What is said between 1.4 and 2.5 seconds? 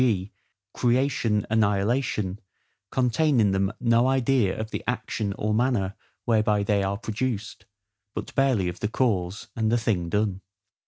ANNIHILATION,